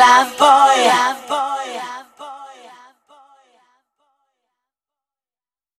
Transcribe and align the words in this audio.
love 0.00 0.32
boy. 0.38 0.44
Love 0.88 1.28
boy. 1.28 1.29